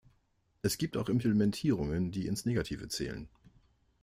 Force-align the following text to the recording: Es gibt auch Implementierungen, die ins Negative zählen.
Es 0.63 0.79
gibt 0.79 0.97
auch 0.97 1.09
Implementierungen, 1.09 2.11
die 2.11 2.25
ins 2.25 2.43
Negative 2.45 2.87
zählen. 2.87 3.29